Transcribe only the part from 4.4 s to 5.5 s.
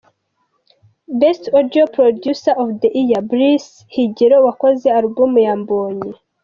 wakoze alubum